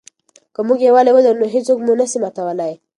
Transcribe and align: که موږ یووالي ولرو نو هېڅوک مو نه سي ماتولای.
که 0.53 0.59
موږ 0.67 0.79
یووالي 0.81 1.11
ولرو 1.13 1.39
نو 1.41 1.45
هېڅوک 1.55 1.79
مو 1.85 1.93
نه 1.99 2.05
سي 2.11 2.17
ماتولای. 2.23 2.73